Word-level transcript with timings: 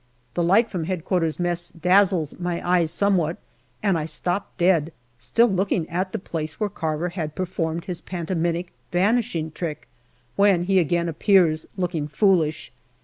The 0.33 0.41
light 0.41 0.67
from 0.71 0.85
H.Q. 0.89 1.31
mess 1.37 1.69
dazzles 1.69 2.33
my 2.39 2.67
eyes 2.67 2.89
somewhat, 2.89 3.37
and 3.83 3.99
I 3.99 4.05
stop 4.05 4.57
dead, 4.57 4.91
still 5.19 5.47
looking 5.47 5.87
at 5.91 6.11
the 6.11 6.17
place 6.17 6.59
where 6.59 6.71
Carver 6.71 7.09
had 7.09 7.35
performed 7.35 7.85
his 7.85 8.01
pantomimic 8.01 8.73
vanishing 8.91 9.51
trick, 9.51 9.87
when 10.35 10.63
he 10.63 10.79
again 10.79 11.07
appears, 11.07 11.67
looking 11.77 12.07
foolish. 12.07 12.71